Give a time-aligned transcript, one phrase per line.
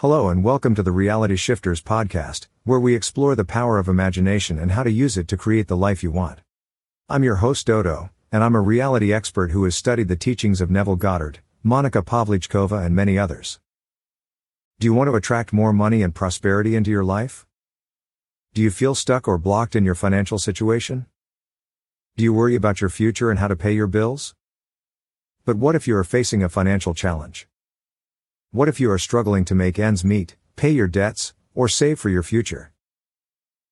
[0.00, 4.56] Hello and welcome to the Reality Shifters podcast, where we explore the power of imagination
[4.56, 6.38] and how to use it to create the life you want.
[7.08, 10.70] I'm your host Dodo, and I'm a reality expert who has studied the teachings of
[10.70, 13.58] Neville Goddard, Monica Pavlychkova and many others.
[14.78, 17.44] Do you want to attract more money and prosperity into your life?
[18.54, 21.06] Do you feel stuck or blocked in your financial situation?
[22.16, 24.36] Do you worry about your future and how to pay your bills?
[25.44, 27.47] But what if you are facing a financial challenge?
[28.50, 32.08] What if you are struggling to make ends meet, pay your debts, or save for
[32.08, 32.72] your future?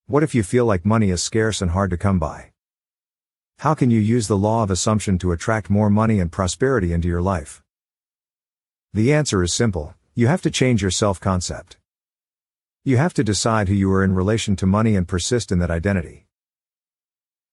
[0.06, 2.50] What if you feel like money is scarce and hard to come by?
[3.60, 7.08] How can you use the law of assumption to attract more money and prosperity into
[7.08, 7.62] your life?
[8.92, 11.78] The answer is simple you have to change your self concept.
[12.84, 15.70] You have to decide who you are in relation to money and persist in that
[15.70, 16.26] identity.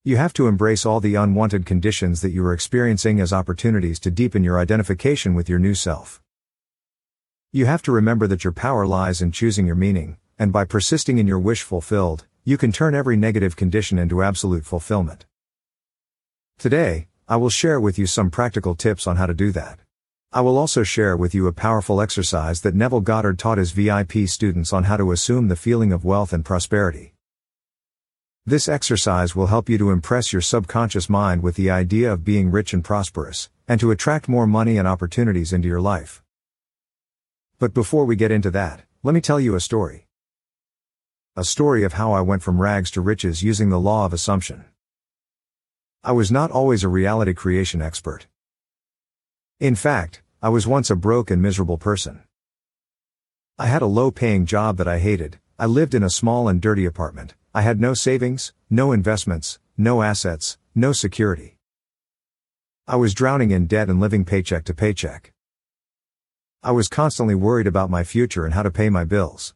[0.04, 4.10] You have to embrace all the unwanted conditions that you are experiencing as opportunities to
[4.10, 6.20] deepen your identification with your new self.
[7.56, 11.18] You have to remember that your power lies in choosing your meaning, and by persisting
[11.18, 15.24] in your wish fulfilled, you can turn every negative condition into absolute fulfillment.
[16.58, 19.78] Today, I will share with you some practical tips on how to do that.
[20.32, 24.26] I will also share with you a powerful exercise that Neville Goddard taught his VIP
[24.26, 27.14] students on how to assume the feeling of wealth and prosperity.
[28.44, 32.50] This exercise will help you to impress your subconscious mind with the idea of being
[32.50, 36.23] rich and prosperous, and to attract more money and opportunities into your life.
[37.64, 40.06] But before we get into that, let me tell you a story.
[41.34, 44.66] A story of how I went from rags to riches using the law of assumption.
[46.02, 48.26] I was not always a reality creation expert.
[49.60, 52.24] In fact, I was once a broke and miserable person.
[53.58, 56.60] I had a low paying job that I hated, I lived in a small and
[56.60, 61.56] dirty apartment, I had no savings, no investments, no assets, no security.
[62.86, 65.33] I was drowning in debt and living paycheck to paycheck.
[66.66, 69.52] I was constantly worried about my future and how to pay my bills.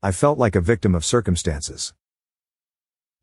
[0.00, 1.92] I felt like a victim of circumstances.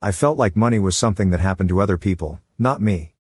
[0.02, 3.14] I felt like money was something that happened to other people, not me.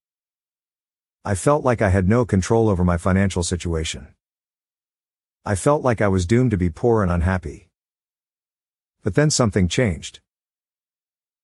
[1.23, 4.09] I felt like I had no control over my financial situation.
[5.45, 7.69] I felt like I was doomed to be poor and unhappy.
[9.03, 10.19] But then something changed.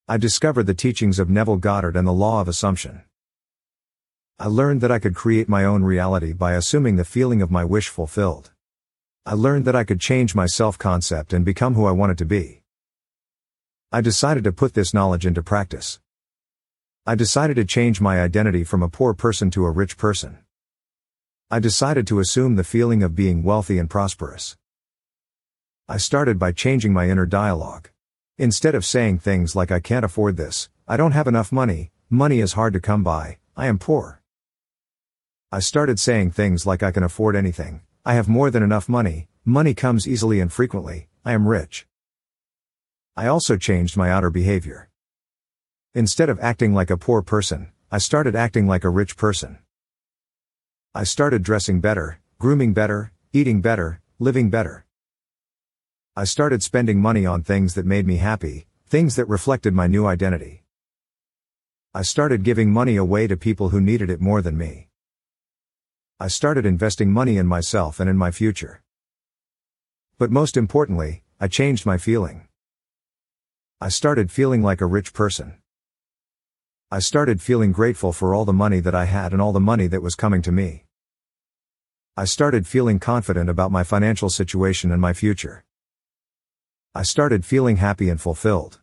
[0.05, 3.03] I discovered the teachings of Neville Goddard and the law of assumption.
[4.37, 7.63] I learned that I could create my own reality by assuming the feeling of my
[7.63, 8.51] wish fulfilled.
[9.25, 12.61] I learned that I could change my self-concept and become who I wanted to be.
[13.93, 16.01] I decided to put this knowledge into practice.
[17.05, 20.39] I decided to change my identity from a poor person to a rich person.
[21.49, 24.57] I decided to assume the feeling of being wealthy and prosperous.
[25.87, 27.89] I started by changing my inner dialogue.
[28.37, 32.41] Instead of saying things like I can't afford this, I don't have enough money, money
[32.41, 34.21] is hard to come by, I am poor.
[35.55, 39.29] I started saying things like I can afford anything, I have more than enough money,
[39.45, 41.87] money comes easily and frequently, I am rich.
[43.15, 44.89] I also changed my outer behavior.
[45.93, 49.59] Instead of acting like a poor person, I started acting like a rich person.
[50.93, 54.85] I started dressing better, grooming better, eating better, living better.
[56.17, 60.05] I started spending money on things that made me happy, things that reflected my new
[60.05, 60.65] identity.
[61.93, 64.89] I started giving money away to people who needed it more than me.
[66.17, 68.81] I started investing money in myself and in my future.
[70.17, 72.47] But most importantly, I changed my feeling.
[73.81, 75.57] I started feeling like a rich person.
[76.89, 79.87] I started feeling grateful for all the money that I had and all the money
[79.87, 80.85] that was coming to me.
[82.15, 85.65] I started feeling confident about my financial situation and my future.
[86.93, 88.79] I started feeling happy and fulfilled.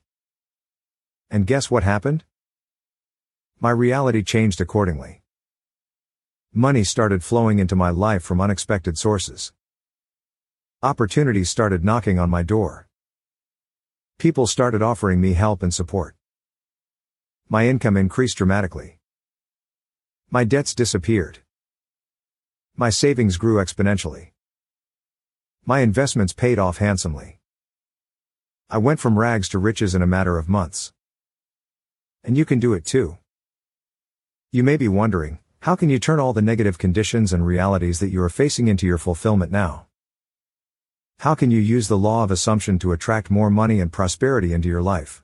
[1.31, 2.25] And guess what happened?
[3.59, 5.22] My reality changed accordingly.
[6.55, 9.55] Money started flowing into my life from unexpected sources.
[10.83, 12.89] Opportunities started knocking on my door.
[14.19, 16.15] People started offering me help and support.
[17.49, 18.99] My income increased dramatically.
[20.31, 21.39] My debts disappeared.
[22.77, 24.33] My savings grew exponentially.
[25.65, 27.41] My investments paid off handsomely.
[28.69, 30.93] I went from rags to riches in a matter of months.
[32.23, 33.17] And you can do it too.
[34.50, 38.09] You may be wondering, how can you turn all the negative conditions and realities that
[38.09, 39.87] you are facing into your fulfillment now?
[41.20, 44.69] How can you use the law of assumption to attract more money and prosperity into
[44.69, 45.23] your life?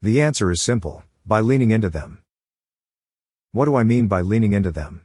[0.00, 2.22] The answer is simple by leaning into them.
[3.50, 5.04] What do I mean by leaning into them?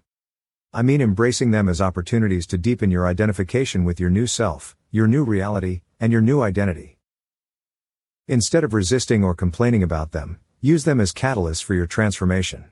[0.72, 5.07] I mean embracing them as opportunities to deepen your identification with your new self, your
[5.07, 7.00] new reality, and your new identity.
[8.28, 12.66] Instead of resisting or complaining about them, use them as catalysts for your transformation.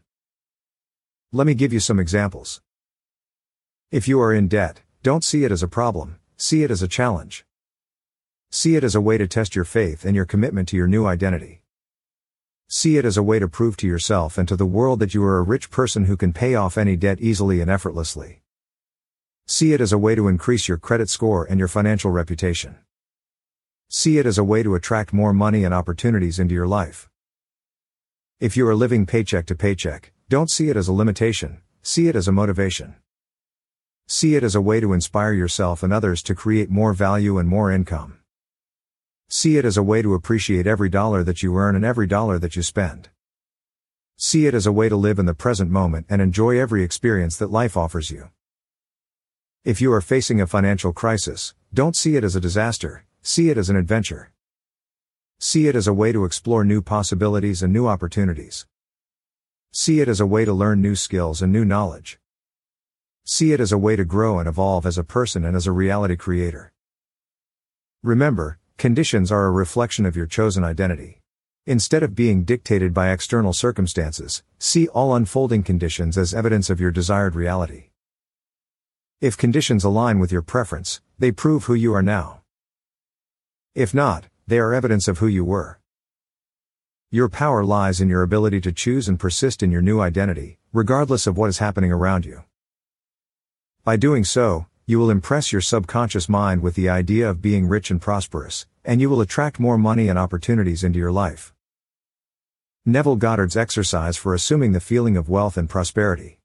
[1.36, 2.62] Let me give you some examples.
[3.90, 6.88] If you are in debt, don't see it as a problem, see it as a
[6.88, 7.44] challenge.
[8.52, 11.08] See it as a way to test your faith and your commitment to your new
[11.08, 11.64] identity.
[12.68, 15.24] See it as a way to prove to yourself and to the world that you
[15.24, 18.44] are a rich person who can pay off any debt easily and effortlessly.
[19.48, 22.78] See it as a way to increase your credit score and your financial reputation.
[23.90, 27.10] See it as a way to attract more money and opportunities into your life.
[28.40, 32.16] If you are living paycheck to paycheck, don't see it as a limitation, see it
[32.16, 32.96] as a motivation.
[34.08, 37.48] See it as a way to inspire yourself and others to create more value and
[37.48, 38.18] more income.
[39.30, 42.40] See it as a way to appreciate every dollar that you earn and every dollar
[42.40, 43.10] that you spend.
[44.18, 47.38] See it as a way to live in the present moment and enjoy every experience
[47.38, 48.32] that life offers you.
[49.64, 53.58] If you are facing a financial crisis, don't see it as a disaster, See it
[53.60, 54.32] as an adventure.
[55.40, 58.66] See it as a way to explore new possibilities and new opportunities.
[59.76, 62.20] See it as a way to learn new skills and new knowledge.
[63.26, 65.72] See it as a way to grow and evolve as a person and as a
[65.72, 66.72] reality creator.
[68.04, 71.22] Remember, conditions are a reflection of your chosen identity.
[71.66, 76.92] Instead of being dictated by external circumstances, see all unfolding conditions as evidence of your
[76.92, 77.90] desired reality.
[79.22, 82.42] If conditions align with your preference, they prove who you are now.
[83.74, 85.80] If not, they are evidence of who you were.
[87.14, 91.28] Your power lies in your ability to choose and persist in your new identity, regardless
[91.28, 92.44] of what is happening around you.
[93.84, 97.92] By doing so, you will impress your subconscious mind with the idea of being rich
[97.92, 101.54] and prosperous, and you will attract more money and opportunities into your life.
[102.84, 106.40] Neville Goddard's exercise for assuming the feeling of wealth and prosperity.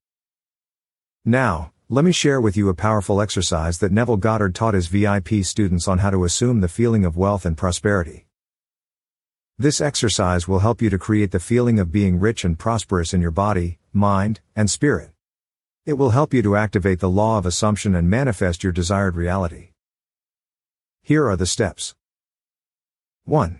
[1.24, 5.44] Now, let me share with you a powerful exercise that Neville Goddard taught his VIP
[5.44, 8.27] students on how to assume the feeling of wealth and prosperity.
[9.60, 13.20] This exercise will help you to create the feeling of being rich and prosperous in
[13.20, 15.10] your body, mind, and spirit.
[15.84, 19.70] It will help you to activate the law of assumption and manifest your desired reality.
[21.02, 21.96] Here are the steps.
[23.24, 23.58] 1.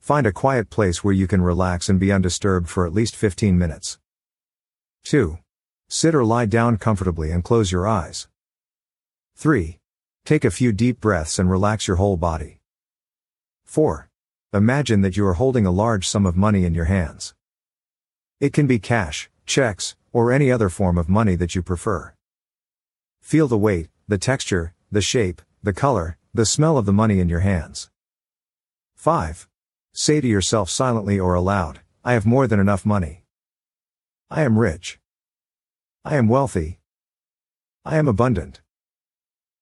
[0.00, 3.56] Find a quiet place where you can relax and be undisturbed for at least 15
[3.56, 4.00] minutes.
[5.04, 5.38] 2.
[5.88, 8.26] Sit or lie down comfortably and close your eyes.
[9.36, 9.78] 3.
[10.24, 12.58] Take a few deep breaths and relax your whole body.
[13.64, 14.08] 4.
[14.52, 17.34] Imagine that you are holding a large sum of money in your hands.
[18.40, 22.14] It can be cash, checks, or any other form of money that you prefer.
[23.20, 27.28] Feel the weight, the texture, the shape, the color, the smell of the money in
[27.28, 27.90] your hands.
[28.94, 29.48] 5.
[29.92, 33.24] Say to yourself silently or aloud, I have more than enough money.
[34.30, 35.00] I am rich.
[36.04, 36.78] I am wealthy.
[37.84, 38.60] I am abundant.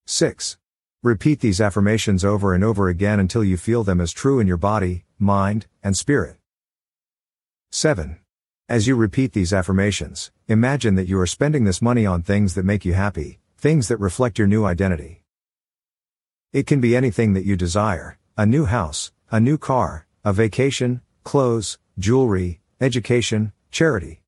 [0.07, 0.59] 6.
[1.05, 4.57] Repeat these affirmations over and over again until you feel them as true in your
[4.57, 6.39] body, mind, and spirit.
[7.73, 8.21] 7.
[8.71, 12.65] As you repeat these affirmations, imagine that you are spending this money on things that
[12.65, 15.23] make you happy, things that reflect your new identity.
[16.55, 21.03] It can be anything that you desire a new house, a new car, a vacation,
[21.23, 24.23] clothes, jewelry, education, charity.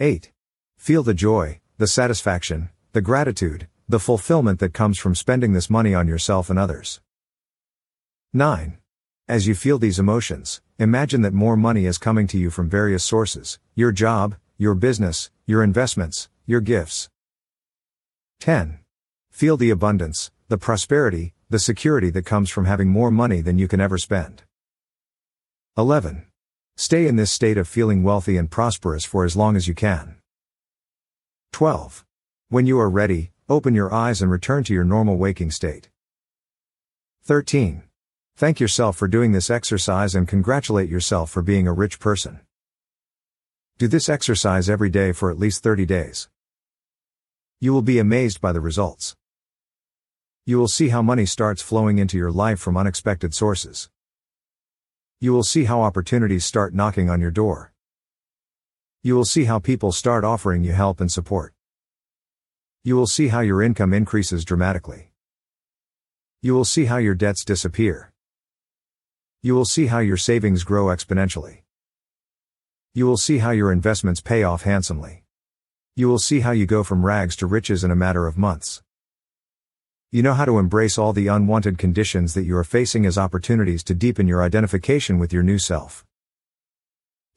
[0.00, 0.32] 8.
[0.78, 5.94] Feel the joy, the satisfaction, the gratitude, the fulfillment that comes from spending this money
[5.94, 7.02] on yourself and others.
[8.32, 8.78] 9.
[9.28, 13.04] As you feel these emotions, imagine that more money is coming to you from various
[13.04, 17.10] sources your job, your business, your investments, your gifts.
[18.40, 18.78] 10.
[19.30, 23.68] Feel the abundance, the prosperity, the security that comes from having more money than you
[23.68, 24.42] can ever spend.
[25.76, 26.24] 11.
[26.78, 30.16] Stay in this state of feeling wealthy and prosperous for as long as you can.
[31.52, 32.06] 12.
[32.48, 35.90] When you are ready, open your eyes and return to your normal waking state.
[37.24, 37.82] 13.
[38.36, 42.40] Thank yourself for doing this exercise and congratulate yourself for being a rich person.
[43.78, 46.28] Do this exercise every day for at least 30 days.
[47.60, 49.14] You will be amazed by the results.
[50.44, 53.88] You will see how money starts flowing into your life from unexpected sources.
[55.20, 57.72] You will see how opportunities start knocking on your door.
[59.02, 61.54] You will see how people start offering you help and support.
[62.84, 65.12] You will see how your income increases dramatically.
[66.40, 68.12] You will see how your debts disappear.
[69.40, 71.62] You will see how your savings grow exponentially.
[72.92, 75.22] You will see how your investments pay off handsomely.
[75.94, 78.82] You will see how you go from rags to riches in a matter of months.
[80.10, 83.84] You know how to embrace all the unwanted conditions that you are facing as opportunities
[83.84, 86.04] to deepen your identification with your new self.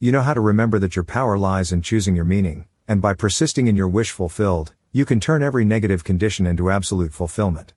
[0.00, 3.14] You know how to remember that your power lies in choosing your meaning, and by
[3.14, 7.74] persisting in your wish fulfilled, you can turn every negative condition into absolute fulfillment.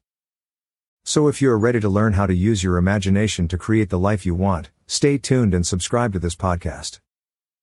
[1.04, 4.00] So if you are ready to learn how to use your imagination to create the
[4.00, 7.02] life you want, stay tuned and subscribe to this podcast.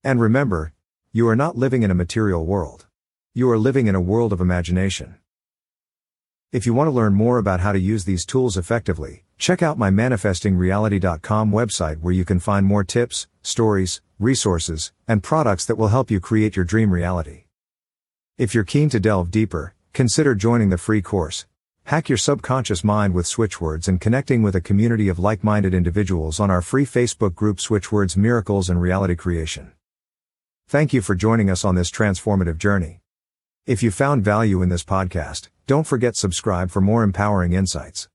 [0.04, 0.74] And remember,
[1.10, 2.84] you are not living in a material world.
[3.32, 5.14] You are living in a world of imagination.
[6.52, 9.78] If you want to learn more about how to use these tools effectively, check out
[9.78, 15.88] my manifestingreality.com website where you can find more tips, stories, resources, and products that will
[15.88, 17.45] help you create your dream reality.
[18.38, 21.46] If you're keen to delve deeper, consider joining the free course.
[21.84, 26.50] Hack your subconscious mind with switchwords and connecting with a community of like-minded individuals on
[26.50, 29.72] our free Facebook group Switchwords Miracles and Reality Creation.
[30.68, 33.00] Thank you for joining us on this transformative journey.
[33.64, 38.06] If you found value in this podcast, don't forget to subscribe for more empowering insights.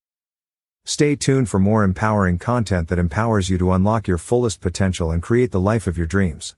[0.85, 5.23] Stay tuned for more empowering content that empowers you to unlock your fullest potential and
[5.23, 6.55] create the life of your dreams.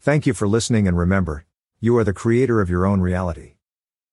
[0.00, 1.44] Thank you for listening and remember,
[1.84, 3.56] you are the creator of your own reality.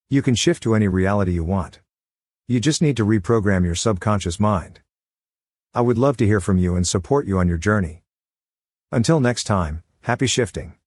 [0.09, 1.79] You can shift to any reality you want.
[2.45, 4.81] You just need to reprogram your subconscious mind.
[5.73, 8.03] I would love to hear from you and support you on your journey.
[8.91, 10.80] Until next time, happy shifting.